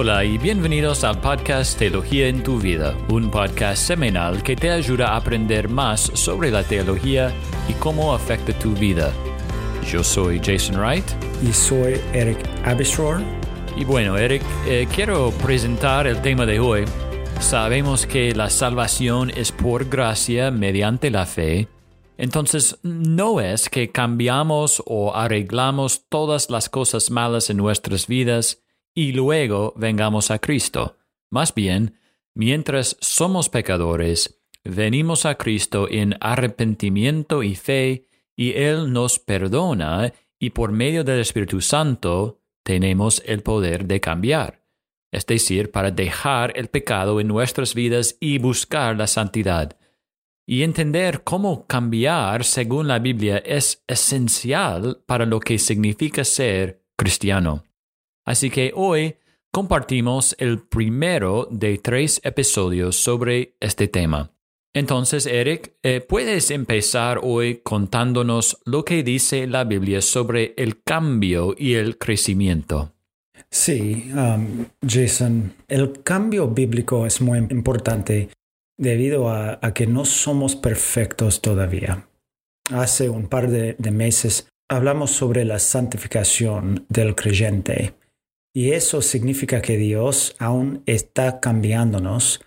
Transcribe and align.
Hola 0.00 0.24
y 0.24 0.38
bienvenidos 0.38 1.02
al 1.02 1.20
podcast 1.20 1.76
Teología 1.76 2.28
en 2.28 2.44
tu 2.44 2.60
vida, 2.60 2.96
un 3.08 3.32
podcast 3.32 3.82
semanal 3.82 4.44
que 4.44 4.54
te 4.54 4.70
ayuda 4.70 5.08
a 5.08 5.16
aprender 5.16 5.68
más 5.68 6.12
sobre 6.14 6.52
la 6.52 6.62
teología 6.62 7.32
y 7.68 7.72
cómo 7.72 8.14
afecta 8.14 8.56
tu 8.56 8.74
vida. 8.74 9.12
Yo 9.90 10.04
soy 10.04 10.38
Jason 10.38 10.76
Wright. 10.76 11.04
Y 11.42 11.52
soy 11.52 12.00
Eric 12.12 12.38
Abishor. 12.64 13.20
Y 13.76 13.84
bueno, 13.84 14.16
Eric, 14.16 14.44
eh, 14.68 14.86
quiero 14.94 15.32
presentar 15.32 16.06
el 16.06 16.22
tema 16.22 16.46
de 16.46 16.60
hoy. 16.60 16.84
Sabemos 17.40 18.06
que 18.06 18.32
la 18.36 18.50
salvación 18.50 19.30
es 19.30 19.50
por 19.50 19.88
gracia 19.88 20.52
mediante 20.52 21.10
la 21.10 21.26
fe. 21.26 21.66
Entonces, 22.16 22.78
no 22.84 23.40
es 23.40 23.68
que 23.68 23.90
cambiamos 23.90 24.80
o 24.86 25.16
arreglamos 25.16 26.04
todas 26.08 26.50
las 26.50 26.68
cosas 26.68 27.10
malas 27.10 27.50
en 27.50 27.56
nuestras 27.56 28.06
vidas 28.06 28.62
y 28.98 29.12
luego 29.12 29.74
vengamos 29.76 30.32
a 30.32 30.40
Cristo. 30.40 30.96
Más 31.30 31.54
bien, 31.54 31.94
mientras 32.34 32.96
somos 33.00 33.48
pecadores, 33.48 34.42
venimos 34.64 35.24
a 35.24 35.36
Cristo 35.36 35.86
en 35.88 36.16
arrepentimiento 36.20 37.44
y 37.44 37.54
fe, 37.54 38.08
y 38.36 38.54
Él 38.54 38.92
nos 38.92 39.20
perdona, 39.20 40.12
y 40.40 40.50
por 40.50 40.72
medio 40.72 41.04
del 41.04 41.20
Espíritu 41.20 41.60
Santo 41.60 42.40
tenemos 42.64 43.22
el 43.24 43.44
poder 43.44 43.86
de 43.86 44.00
cambiar, 44.00 44.64
es 45.12 45.24
decir, 45.26 45.70
para 45.70 45.92
dejar 45.92 46.52
el 46.56 46.66
pecado 46.66 47.20
en 47.20 47.28
nuestras 47.28 47.74
vidas 47.74 48.16
y 48.18 48.38
buscar 48.38 48.96
la 48.96 49.06
santidad. 49.06 49.78
Y 50.44 50.64
entender 50.64 51.22
cómo 51.22 51.68
cambiar 51.68 52.42
según 52.42 52.88
la 52.88 52.98
Biblia 52.98 53.38
es 53.46 53.84
esencial 53.86 55.04
para 55.06 55.24
lo 55.24 55.38
que 55.38 55.60
significa 55.60 56.24
ser 56.24 56.82
cristiano. 56.96 57.62
Así 58.28 58.50
que 58.50 58.72
hoy 58.74 59.16
compartimos 59.50 60.36
el 60.38 60.58
primero 60.60 61.48
de 61.50 61.78
tres 61.78 62.20
episodios 62.22 62.94
sobre 62.94 63.56
este 63.58 63.88
tema. 63.88 64.30
Entonces, 64.74 65.24
Eric, 65.24 65.72
eh, 65.82 66.02
¿puedes 66.06 66.50
empezar 66.50 67.20
hoy 67.22 67.62
contándonos 67.64 68.58
lo 68.66 68.84
que 68.84 69.02
dice 69.02 69.46
la 69.46 69.64
Biblia 69.64 70.02
sobre 70.02 70.52
el 70.58 70.82
cambio 70.82 71.54
y 71.56 71.72
el 71.72 71.96
crecimiento? 71.96 72.92
Sí, 73.50 74.12
um, 74.12 74.66
Jason, 74.86 75.54
el 75.66 76.02
cambio 76.02 76.48
bíblico 76.48 77.06
es 77.06 77.22
muy 77.22 77.38
importante 77.38 78.28
debido 78.76 79.30
a, 79.30 79.58
que 79.72 79.86
no 79.86 80.04
somos 80.04 80.54
perfectos 80.54 81.40
todavía. 81.40 82.06
Hace 82.70 83.08
un 83.08 83.26
par 83.26 83.48
de 83.48 83.90
meses 83.90 84.50
hablamos 84.68 85.12
sobre 85.12 85.46
la 85.46 85.58
santificación 85.58 86.84
del 86.90 87.14
creyente 87.14 87.94
y 88.58 88.72
eso 88.72 89.02
significa 89.02 89.62
que 89.62 89.76
Dios 89.76 90.34
aún 90.40 90.82
está 90.84 91.38
cambiándonos 91.38 92.40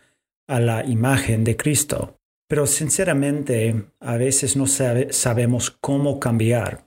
a 0.45 0.59
la 0.59 0.85
imagen 0.85 1.45
de 1.45 1.55
Cristo. 1.55 2.19
Pero 2.49 2.67
sinceramente, 2.67 3.85
a 4.01 4.17
veces 4.17 4.57
no 4.57 4.67
sabemos 4.67 5.71
cómo 5.71 6.19
cambiar. 6.19 6.85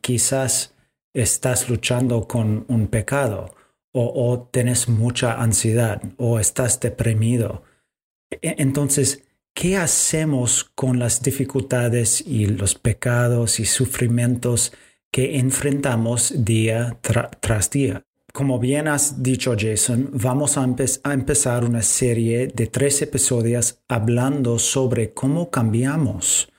Quizás 0.00 0.74
estás 1.14 1.70
luchando 1.70 2.26
con 2.26 2.64
un 2.66 2.88
pecado 2.88 3.54
o, 3.92 4.48
tienes 4.52 4.88
mucha 4.88 5.40
ansiedad 5.40 6.02
o 6.16 6.40
estás 6.40 6.80
deprimido. 6.80 7.62
E, 8.28 8.56
entonces, 8.58 9.22
¿qué 9.54 9.76
hacemos 9.76 10.64
con 10.64 10.98
las 10.98 11.22
dificultades 11.22 12.20
y 12.26 12.46
los 12.46 12.74
pecados 12.74 13.60
y 13.60 13.66
sufrimientos 13.66 14.72
que 15.12 15.38
enfrentamos 15.38 16.44
día 16.44 16.98
tras 17.40 17.70
día? 17.70 18.04
Como 18.36 18.58
bien 18.58 18.88
has 18.88 19.22
dicho 19.22 19.54
Jason, 19.56 20.10
vamos 20.12 20.58
a, 20.58 20.64
empezar 20.64 21.64
una 21.64 21.82
serie 21.82 22.48
de 22.48 22.66
tres 22.66 23.00
episodios 23.00 23.80
hablando 23.86 24.58
sobre 24.58 25.14
cómo 25.14 25.52
cambiamos. 25.52 26.50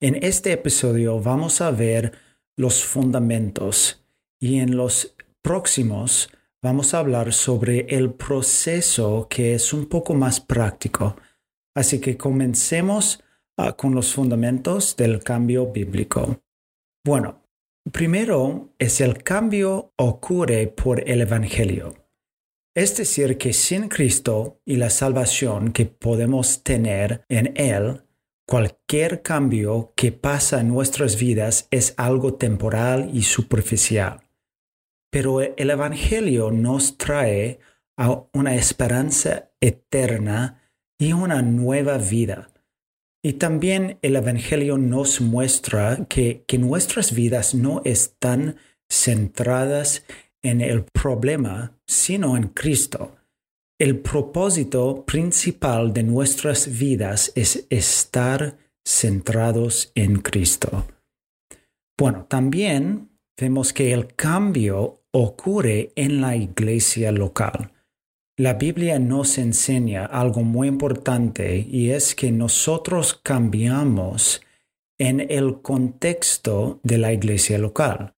En 0.00 0.14
este 0.24 0.52
episodio 0.52 1.20
vamos 1.20 1.60
a 1.60 1.70
ver 1.70 2.12
los 2.56 2.82
fundamentos 2.82 4.02
y 4.40 4.60
en 4.60 4.74
los 4.74 5.14
próximos 5.42 6.30
vamos 6.62 6.94
a 6.94 7.00
hablar 7.00 7.34
sobre 7.34 7.80
el 7.94 8.14
proceso 8.14 9.26
que 9.28 9.52
es 9.52 9.74
un 9.74 9.90
poco 9.90 10.14
más 10.14 10.40
práctico. 10.40 11.16
Así 11.76 12.00
que 12.00 12.16
comencemos 12.16 13.22
ah, 13.58 13.74
con 13.74 13.94
los 13.94 14.14
fundamentos 14.14 14.96
del 14.96 15.22
cambio 15.22 15.70
bíblico. 15.70 16.40
Bueno, 17.04 17.41
Primero 17.90 18.72
es 18.78 19.00
el 19.00 19.24
cambio 19.24 19.92
ocurre 19.96 20.68
por 20.68 21.08
el 21.10 21.20
Evangelio. 21.20 21.96
Es 22.76 22.96
decir, 22.96 23.38
que 23.38 23.52
sin 23.52 23.88
Cristo 23.88 24.60
y 24.64 24.76
la 24.76 24.88
salvación 24.88 25.72
que 25.72 25.86
podemos 25.86 26.62
tener 26.62 27.24
en 27.28 27.52
Él, 27.56 28.04
cualquier 28.46 29.22
cambio 29.22 29.92
que 29.96 30.12
pasa 30.12 30.60
en 30.60 30.68
nuestras 30.68 31.18
vidas 31.18 31.66
es 31.72 31.94
algo 31.96 32.34
temporal 32.34 33.10
y 33.12 33.22
superficial. 33.22 34.20
Pero 35.10 35.40
el 35.40 35.68
Evangelio 35.68 36.52
nos 36.52 36.96
trae 36.96 37.58
a 37.98 38.26
una 38.32 38.54
esperanza 38.54 39.50
eterna 39.60 40.62
y 40.98 41.14
una 41.14 41.42
nueva 41.42 41.98
vida 41.98 42.51
y 43.24 43.34
también 43.34 43.98
el 44.02 44.16
Evangelio 44.16 44.78
nos 44.78 45.20
muestra 45.20 46.06
que, 46.08 46.44
nuestras 46.58 47.14
vidas 47.14 47.54
no 47.54 47.80
están 47.84 48.56
centradas 48.90 50.04
en 50.42 50.60
el 50.60 50.84
problema, 50.84 51.78
sino 51.86 52.36
en 52.36 52.48
Cristo. 52.48 53.16
El 53.78 54.00
propósito 54.00 55.04
principal 55.06 55.92
de 55.92 56.02
nuestras 56.02 56.78
vidas 56.78 57.32
es 57.36 57.66
estar 57.70 58.58
centrados 58.84 59.92
en 59.94 60.16
Cristo. 60.16 60.86
Bueno, 61.96 62.26
también 62.28 63.10
vemos 63.38 63.72
que 63.72 63.92
el 63.92 64.14
cambio 64.14 65.04
ocurre 65.12 65.92
en 65.94 66.20
la 66.20 66.34
iglesia 66.34 67.12
local. 67.12 67.72
La 68.38 68.54
Biblia 68.54 68.98
nos 68.98 69.36
enseña 69.36 70.06
algo 70.06 70.42
muy 70.42 70.66
importante 70.66 71.58
y 71.68 71.90
es 71.90 72.14
que 72.14 72.32
nosotros 72.32 73.20
cambiamos 73.22 74.40
en 74.98 75.20
el 75.30 75.60
contexto 75.60 76.80
de 76.82 76.96
la 76.96 77.12
iglesia 77.12 77.58
local. 77.58 78.14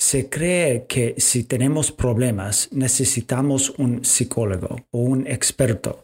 Se 0.00 0.28
cree 0.28 0.86
que 0.86 1.14
si 1.18 1.44
tenemos 1.44 1.92
problemas 1.92 2.70
necesitamos 2.72 3.70
un 3.78 4.04
psicólogo 4.04 4.84
o 4.90 4.98
un 4.98 5.28
experto, 5.28 6.02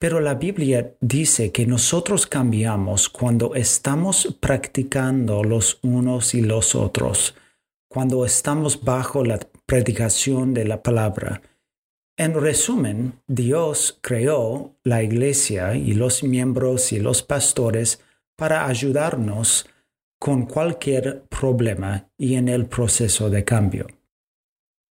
pero 0.00 0.18
la 0.18 0.34
Biblia 0.34 0.92
dice 1.00 1.52
que 1.52 1.66
nosotros 1.66 2.26
cambiamos 2.26 3.08
cuando 3.08 3.54
estamos 3.54 4.36
practicando 4.40 5.44
los 5.44 5.78
unos 5.82 6.34
y 6.34 6.40
los 6.40 6.74
otros, 6.74 7.36
cuando 7.88 8.26
estamos 8.26 8.82
bajo 8.82 9.24
la 9.24 9.38
predicación 9.66 10.52
de 10.52 10.64
la 10.64 10.82
palabra 10.82 11.42
en 12.16 12.34
resumen, 12.34 13.20
Dios 13.26 13.98
creó 14.02 14.76
la 14.84 15.02
iglesia 15.02 15.74
y 15.74 15.94
los 15.94 16.22
miembros 16.22 16.92
y 16.92 16.98
los 16.98 17.22
pastores 17.22 18.00
para 18.36 18.66
ayudarnos 18.66 19.66
con 20.18 20.46
cualquier 20.46 21.24
problema 21.28 22.08
y 22.16 22.34
en 22.34 22.48
el 22.48 22.66
proceso 22.66 23.30
de 23.30 23.44
cambio. 23.44 23.86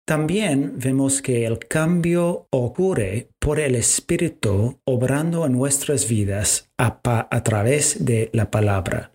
También 0.07 0.79
vemos 0.79 1.21
que 1.21 1.45
el 1.45 1.59
cambio 1.59 2.47
ocurre 2.49 3.29
por 3.39 3.61
el 3.61 3.75
Espíritu 3.75 4.81
obrando 4.85 5.45
en 5.45 5.53
nuestras 5.53 6.09
vidas 6.09 6.71
a, 6.79 7.43
través 7.43 8.07
de 8.07 8.31
la 8.33 8.51
palabra. 8.51 9.13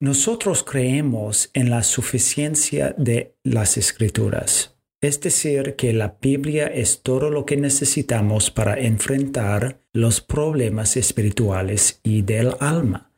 Nosotros 0.00 0.64
creemos 0.64 1.50
en 1.52 1.68
la 1.68 1.82
suficiencia 1.82 2.94
de 2.96 3.36
las 3.44 3.76
escrituras. 3.76 4.79
Es 5.02 5.18
decir, 5.20 5.76
que 5.76 5.94
la 5.94 6.18
Biblia 6.20 6.66
es 6.66 7.02
todo 7.02 7.30
lo 7.30 7.46
que 7.46 7.56
necesitamos 7.56 8.50
para 8.50 8.78
enfrentar 8.78 9.80
los 9.94 10.20
problemas 10.20 10.98
espirituales 10.98 12.00
y 12.02 12.20
del 12.20 12.54
alma. 12.60 13.10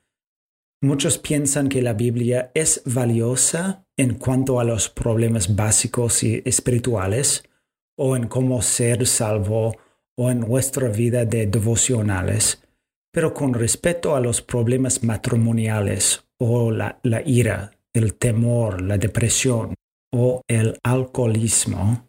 Muchos 0.81 1.19
piensan 1.19 1.69
que 1.69 1.83
la 1.83 1.95
Biblia 1.95 2.53
es 2.55 2.83
valiosa 2.85 3.85
en 3.97 4.15
cuanto 4.15 4.61
a 4.61 4.65
los 4.65 4.89
problemas 4.89 5.57
básicos 5.57 6.23
y 6.23 6.43
espirituales, 6.45 7.45
o 7.97 8.17
en 8.17 8.29
cómo 8.29 8.63
ser 8.63 9.07
salvo, 9.07 9.77
o 10.17 10.31
en 10.31 10.41
nuestra 10.41 10.89
vida 10.89 11.25
de 11.25 11.47
devocionales, 11.47 12.63
pero 13.13 13.35
con 13.35 13.55
respecto 13.55 14.15
a 14.15 14.21
los 14.21 14.41
problemas 14.41 15.03
matrimoniales, 15.03 16.25
o 16.39 16.71
la, 16.71 17.01
la 17.03 17.23
ira, 17.23 17.73
el 17.93 18.15
temor, 18.15 18.83
la 18.83 18.99
depresión, 18.99 19.75
o 20.13 20.43
el 20.47 20.79
alcoholismo, 20.83 22.07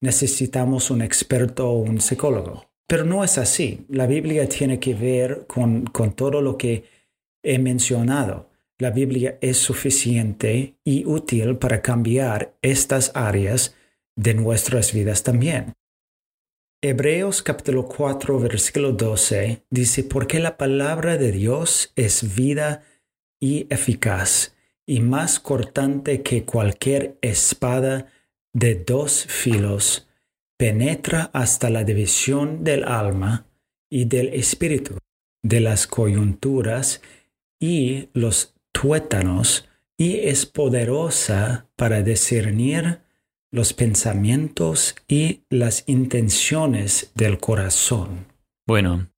necesitamos 0.00 0.90
un 0.90 1.02
experto 1.02 1.70
o 1.70 1.78
un 1.78 2.00
psicólogo. 2.00 2.70
Pero 2.88 3.04
no 3.04 3.22
es 3.22 3.38
así. 3.38 3.86
La 3.88 4.06
Biblia 4.06 4.48
tiene 4.48 4.80
que 4.80 4.94
ver 4.94 5.46
con, 5.46 5.84
con 5.86 6.12
todo 6.12 6.40
lo 6.40 6.58
que 6.58 6.84
he 7.42 7.58
mencionado. 7.58 8.50
La 8.78 8.90
Biblia 8.90 9.38
es 9.40 9.58
suficiente 9.58 10.76
y 10.84 11.04
útil 11.06 11.56
para 11.56 11.82
cambiar 11.82 12.56
estas 12.62 13.12
áreas 13.14 13.76
de 14.16 14.34
nuestras 14.34 14.92
vidas 14.92 15.22
también. 15.22 15.74
Hebreos 16.82 17.42
capítulo 17.42 17.86
4 17.86 18.40
versículo 18.40 18.92
12 18.92 19.64
dice, 19.70 20.02
porque 20.02 20.40
la 20.40 20.56
palabra 20.56 21.16
de 21.16 21.30
Dios 21.30 21.92
es 21.94 22.34
vida 22.34 22.82
y 23.40 23.68
eficaz 23.70 24.51
y 24.86 25.00
más 25.00 25.40
cortante 25.40 26.22
que 26.22 26.44
cualquier 26.44 27.16
espada 27.22 28.06
de 28.52 28.74
dos 28.74 29.24
filos, 29.28 30.08
penetra 30.56 31.30
hasta 31.32 31.70
la 31.70 31.84
división 31.84 32.64
del 32.64 32.84
alma 32.84 33.46
y 33.90 34.04
del 34.04 34.28
espíritu, 34.28 34.98
de 35.42 35.60
las 35.60 35.86
coyunturas 35.86 37.00
y 37.60 38.08
los 38.12 38.54
tuétanos, 38.72 39.68
y 39.96 40.20
es 40.20 40.46
poderosa 40.46 41.68
para 41.76 42.02
discernir 42.02 43.00
los 43.50 43.74
pensamientos 43.74 44.96
y 45.06 45.42
las 45.50 45.84
intenciones 45.86 47.12
del 47.14 47.38
corazón. 47.38 48.26
Bueno, 48.66 49.11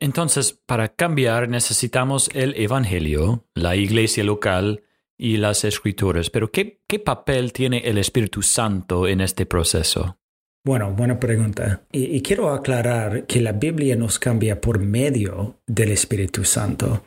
entonces 0.00 0.52
para 0.52 0.88
cambiar 0.88 1.48
necesitamos 1.48 2.30
el 2.34 2.54
Evangelio, 2.56 3.44
la 3.54 3.76
iglesia 3.76 4.24
local 4.24 4.82
y 5.18 5.36
las 5.38 5.64
escrituras, 5.64 6.30
pero 6.30 6.50
¿qué, 6.50 6.80
papel 7.04 7.52
tiene 7.52 7.78
el 7.78 7.98
Espíritu 7.98 8.42
Santo 8.42 9.06
en 9.08 9.20
este 9.20 9.46
proceso? 9.46 10.18
Bueno, 10.64 10.92
buena 10.92 11.18
pregunta. 11.20 11.82
Y, 11.92 12.20
quiero 12.22 12.50
aclarar 12.50 13.26
que 13.26 13.40
la 13.40 13.52
Biblia 13.52 13.96
nos 13.96 14.18
cambia 14.18 14.60
por 14.60 14.80
medio 14.80 15.60
del 15.66 15.92
Espíritu 15.92 16.44
Santo. 16.44 17.04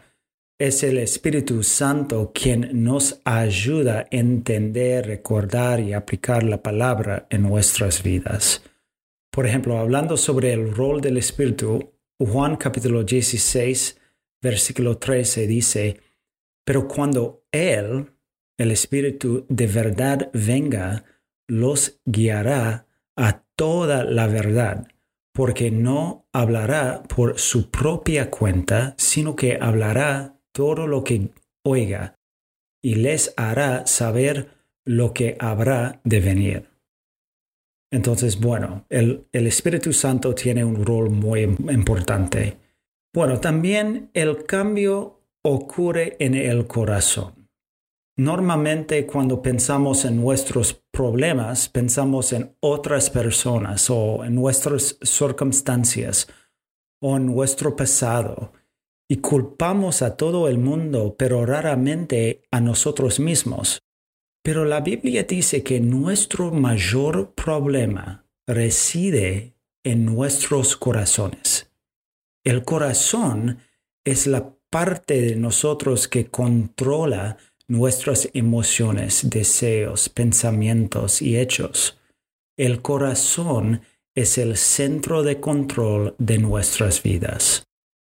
Es 0.57 0.83
el 0.83 0.97
Espíritu 0.97 1.61
Santo 1.63 2.31
quien 2.33 2.69
nos 2.83 3.19
ayuda 3.25 3.99
a 3.99 4.07
entender, 4.11 5.07
recordar 5.07 5.81
y 5.81 5.93
aplicar 5.93 6.43
la 6.43 6.63
palabra 6.63 7.27
en 7.29 7.43
nuestras 7.43 8.01
vidas. 8.01 8.63
Por 9.29 9.45
ejemplo, 9.45 9.77
hablando 9.77 10.17
sobre 10.17 10.53
el 10.53 10.73
rol 10.73 11.01
del 11.01 11.17
Espíritu, 11.17 11.93
Juan 12.21 12.57
capítulo 12.57 13.03
16, 13.03 13.97
versículo 14.41 14.97
13 14.97 15.47
dice, 15.47 16.01
Pero 16.65 16.85
cuando 16.85 17.45
Él, 17.49 18.11
el 18.57 18.71
Espíritu 18.71 19.45
de 19.47 19.67
verdad, 19.67 20.29
venga, 20.33 21.05
los 21.47 22.01
guiará 22.05 22.87
a 23.15 23.43
toda 23.55 24.03
la 24.03 24.27
verdad 24.27 24.85
porque 25.33 25.71
no 25.71 26.27
hablará 26.33 27.03
por 27.03 27.39
su 27.39 27.69
propia 27.71 28.29
cuenta, 28.29 28.95
sino 28.97 29.37
que 29.37 29.57
hablará 29.61 30.41
todo 30.51 30.87
lo 30.87 31.05
que 31.05 31.31
oiga 31.63 32.15
y 32.83 32.95
les 32.95 33.33
hará 33.37 33.87
saber 33.87 34.49
lo 34.83 35.13
que 35.13 35.37
habrá 35.39 36.01
de 36.03 36.19
venir. 36.19 36.68
Entonces, 37.91 38.39
bueno, 38.39 38.85
el, 38.89 39.25
Espíritu 39.31 39.93
Santo 39.93 40.35
tiene 40.35 40.63
un 40.63 40.85
rol 40.85 41.09
muy 41.09 41.41
importante. 41.41 42.57
Bueno, 43.13 43.39
también 43.39 44.11
el 44.13 44.45
cambio 44.45 45.21
ocurre 45.43 46.15
en 46.19 46.35
el 46.35 46.67
corazón. 46.67 47.49
Normalmente 48.17 49.07
cuando 49.07 49.41
pensamos 49.41 50.05
en 50.05 50.17
nuestros 50.17 50.83
problemas, 50.91 51.69
pensamos 51.69 52.33
en 52.33 52.55
otras 52.59 53.09
personas 53.09 53.89
o 53.89 54.25
en 54.25 54.35
nuestras 54.35 54.97
circunstancias 55.01 56.27
o 57.01 57.15
en 57.15 57.25
nuestro 57.25 57.75
pasado 57.75 58.51
y 59.09 59.17
culpamos 59.17 60.01
a 60.01 60.17
todo 60.17 60.47
el 60.47 60.59
mundo, 60.59 61.15
pero 61.17 61.45
raramente 61.45 62.43
a 62.51 62.59
nosotros 62.59 63.19
mismos. 63.19 63.79
Pero 64.43 64.65
la 64.65 64.81
Biblia 64.81 65.23
dice 65.23 65.63
que 65.63 65.79
nuestro 65.79 66.51
mayor 66.51 67.33
problema 67.33 68.25
reside 68.47 69.53
en 69.83 70.05
nuestros 70.05 70.75
corazones. 70.75 71.71
El 72.43 72.63
corazón 72.63 73.59
es 74.03 74.27
la 74.27 74.55
parte 74.69 75.21
de 75.21 75.35
nosotros 75.35 76.07
que 76.07 76.27
controla 76.27 77.37
nuestras 77.67 78.29
emociones, 78.33 79.29
deseos, 79.29 80.09
pensamientos 80.09 81.21
y 81.21 81.37
hechos. 81.37 81.99
El 82.57 82.81
corazón 82.81 83.81
es 84.15 84.37
el 84.37 84.57
centro 84.57 85.23
de 85.23 85.39
control 85.39 86.15
de 86.17 86.39
nuestras 86.39 87.03
vidas. 87.03 87.63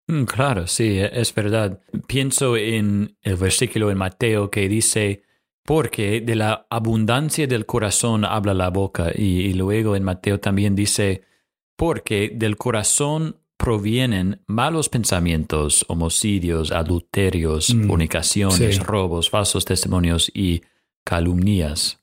Mm, 0.08 0.24
claro, 0.24 0.66
sí, 0.66 0.98
e, 0.98 1.10
es 1.20 1.34
verdad. 1.34 1.80
Pienso 2.06 2.56
en 2.56 3.16
el 3.22 3.36
versículo 3.36 3.90
en 3.90 3.98
Mateo 3.98 4.50
que 4.50 4.68
dice, 4.68 5.22
porque 5.66 6.20
de 6.20 6.36
la 6.36 6.66
abundancia 6.70 7.46
del 7.46 7.66
corazón 7.66 8.24
habla 8.24 8.54
la 8.54 8.70
boca. 8.70 9.10
Y, 9.14 9.52
luego 9.54 9.96
en 9.96 10.04
Mateo 10.04 10.40
también 10.40 10.74
dice, 10.74 11.22
porque 11.76 12.32
del 12.34 12.56
corazón 12.56 13.36
provienen 13.56 14.42
malos 14.46 14.88
pensamientos, 14.88 15.84
homicidios, 15.88 16.72
adulterios, 16.72 17.74
mm, 17.74 17.88
fornicaciones, 17.88 18.78
robos, 18.78 19.28
falsos 19.28 19.64
testimonios 19.64 20.30
y 20.32 20.62
calumnias. 21.04 22.00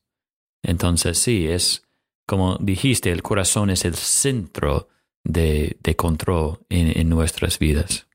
Entonces 0.62 1.18
sí, 1.18 1.48
es 1.48 1.84
como 2.26 2.58
dijiste, 2.60 3.12
el 3.12 3.22
corazón 3.22 3.70
es 3.70 3.86
el 3.86 3.96
centro 3.96 4.90
de, 5.24 5.78
control 5.98 6.60
en, 6.70 7.10
nuestras 7.10 7.60
vidas. 7.60 8.08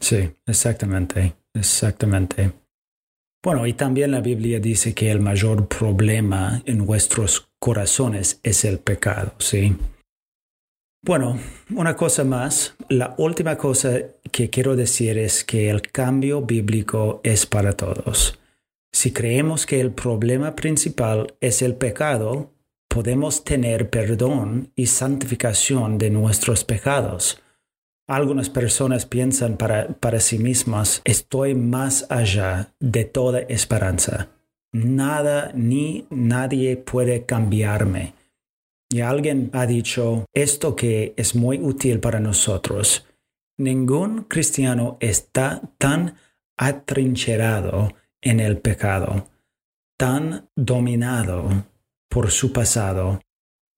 Sí, 0.00 0.30
exactamente, 0.46 1.34
exactamente. 1.52 2.52
Bueno, 3.44 3.66
y 3.66 3.74
también 3.74 4.10
la 4.10 4.22
Biblia 4.22 4.58
dice 4.58 4.94
que 4.94 5.10
el 5.10 5.20
mayor 5.20 5.68
problema 5.68 6.62
en 6.64 6.78
nuestros 6.78 7.50
corazones 7.58 8.40
es 8.42 8.64
el 8.64 8.78
pecado, 8.78 9.34
¿sí? 9.38 9.76
Bueno, 11.04 11.38
una 11.76 11.94
cosa 11.94 12.24
más, 12.24 12.74
la 12.88 13.14
última 13.18 13.58
cosa 13.58 13.98
que 14.32 14.48
quiero 14.48 14.76
decir 14.76 15.18
es 15.18 15.44
que 15.44 15.68
el 15.68 15.82
cambio 15.82 16.40
bíblico 16.40 17.20
es 17.22 17.44
para 17.44 17.74
todos. 17.74 18.40
Si 18.90 19.12
creemos 19.12 19.66
que 19.66 19.78
el 19.78 19.92
problema 19.92 20.56
principal 20.56 21.34
es 21.42 21.60
el 21.60 21.74
pecado, 21.74 22.54
podemos 22.88 23.44
tener 23.44 23.90
perdón 23.90 24.72
y 24.74 24.86
santificación 24.86 25.98
de 25.98 26.08
nuestros 26.08 26.64
pecados. 26.64 27.42
Algunas 28.06 28.50
personas 28.50 29.06
piensan 29.06 29.56
para, 29.56 29.88
para 29.88 30.20
sí 30.20 30.38
mismas, 30.38 31.00
estoy 31.04 31.54
más 31.54 32.06
allá 32.10 32.74
de 32.78 33.04
toda 33.04 33.40
esperanza. 33.40 34.28
Nada 34.72 35.52
ni 35.54 36.06
nadie 36.10 36.76
puede 36.76 37.24
cambiarme. 37.24 38.12
Y 38.90 39.00
alguien 39.00 39.48
ha 39.54 39.64
dicho 39.64 40.26
esto 40.34 40.76
que 40.76 41.14
es 41.16 41.34
muy 41.34 41.58
útil 41.58 41.98
para 41.98 42.20
nosotros. 42.20 43.06
Ningún 43.56 44.24
cristiano 44.24 44.98
está 45.00 45.62
tan 45.78 46.16
atrincherado 46.58 47.94
en 48.20 48.38
el 48.38 48.58
pecado, 48.58 49.28
tan 49.96 50.50
dominado 50.54 51.48
por 52.10 52.30
su 52.30 52.52
pasado, 52.52 53.20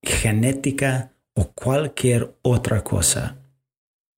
genética 0.02 1.12
o 1.34 1.52
cualquier 1.52 2.34
otra 2.42 2.82
cosa 2.82 3.45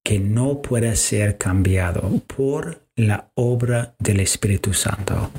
que 0.09 0.17
no 0.19 0.59
pueda 0.59 0.95
ser 0.95 1.37
cambiado 1.37 2.01
por 2.35 2.87
la 2.95 3.29
obra 3.35 3.93
del 3.99 4.21
Espíritu 4.21 4.73
Santo. 4.73 5.29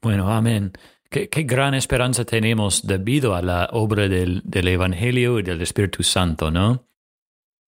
Bueno, 0.00 0.32
amén. 0.32 0.70
Qué, 1.10 1.28
gran 1.42 1.74
esperanza 1.74 2.24
tenemos 2.24 2.86
debido 2.86 3.34
a 3.34 3.42
la 3.42 3.68
obra 3.72 4.06
del, 4.06 4.40
del, 4.44 4.68
Evangelio 4.68 5.40
y 5.40 5.42
del 5.42 5.60
Espíritu 5.62 6.04
Santo, 6.04 6.52
¿no? 6.52 6.86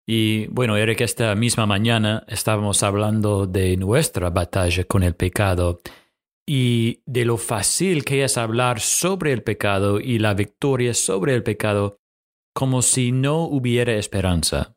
Y 0.06 0.46
bueno, 0.46 0.76
Eric, 0.76 1.00
esta 1.00 1.34
misma 1.34 1.66
mañana 1.66 2.22
estábamos 2.28 2.84
hablando 2.84 3.48
de 3.48 3.76
nuestra 3.76 4.30
batalla 4.30 4.84
con 4.84 5.02
el 5.02 5.16
pecado 5.16 5.80
y 6.46 7.00
de 7.06 7.24
lo 7.24 7.38
fácil 7.38 8.04
que 8.04 8.22
es 8.22 8.38
hablar 8.38 8.78
sobre 8.78 9.32
el 9.32 9.42
pecado 9.42 9.98
y 9.98 10.20
la 10.20 10.32
victoria 10.34 10.94
sobre 10.94 11.34
el 11.34 11.42
pecado 11.42 11.98
como 12.54 12.82
si 12.82 13.10
no 13.10 13.42
hubiera 13.46 13.94
esperanza. 13.94 14.75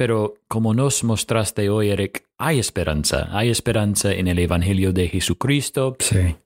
Pero 0.00 0.36
como 0.48 0.72
nos 0.72 1.04
mostraste 1.04 1.68
hoy, 1.68 1.90
Eric, 1.90 2.24
hay 2.38 2.58
esperanza, 2.58 3.28
hay 3.32 3.50
esperanza 3.50 4.10
en 4.10 4.28
el 4.28 4.38
Evangelio 4.38 4.94
de 4.94 5.08
Jesucristo 5.08 5.94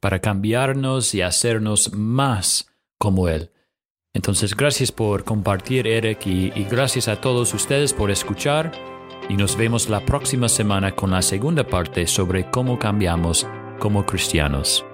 para 0.01 0.19
cambiarnos 0.19 1.15
y 1.15 1.23
hacernos 1.23 1.93
más 1.93 2.67
como 2.99 3.29
Él. 3.29 3.53
Entonces, 4.13 4.57
gracias 4.57 4.91
por 4.91 5.23
compartir, 5.23 5.87
Eric, 5.87 6.27
y, 6.27 6.53
y 6.57 6.65
gracias 6.69 7.07
a 7.07 7.21
todos 7.21 7.55
ustedes 7.55 7.93
por 7.93 8.11
escuchar. 8.11 8.73
Y 9.29 9.37
nos 9.37 9.57
vemos 9.57 9.89
la 9.89 10.05
próxima 10.05 10.49
semana 10.49 10.97
con 10.97 11.13
la 11.13 11.23
segunda 11.23 11.65
parte 11.65 12.09
sobre 12.09 12.51
cómo 12.51 12.81
cambiamos 12.81 13.47
como 13.79 14.05
cristianos. 14.05 14.85